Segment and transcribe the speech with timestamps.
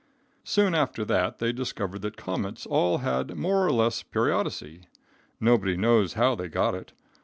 [0.43, 4.85] Soon after that they discovered that comets all had more or less periodicity.
[5.39, 6.91] Nobody knows how they got it.